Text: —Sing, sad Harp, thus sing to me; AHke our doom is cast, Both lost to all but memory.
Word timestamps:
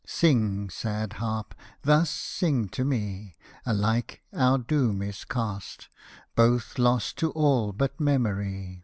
—Sing, 0.03 0.67
sad 0.71 1.13
Harp, 1.21 1.53
thus 1.83 2.09
sing 2.09 2.69
to 2.69 2.83
me; 2.83 3.35
AHke 3.67 4.17
our 4.33 4.57
doom 4.57 5.03
is 5.03 5.23
cast, 5.25 5.89
Both 6.35 6.79
lost 6.79 7.17
to 7.19 7.29
all 7.33 7.71
but 7.71 7.99
memory. 7.99 8.79